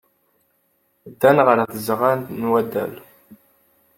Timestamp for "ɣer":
1.47-1.57